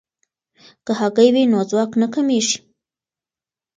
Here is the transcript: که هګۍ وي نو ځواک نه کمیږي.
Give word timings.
که 0.85 0.91
هګۍ 0.99 1.29
وي 1.33 1.43
نو 1.51 1.59
ځواک 1.69 1.91
نه 2.01 2.07
کمیږي. 2.13 2.57